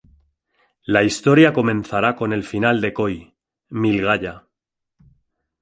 [0.87, 3.35] La historia comenzará con el final de Koi…
[3.69, 4.47] Mil Gaya.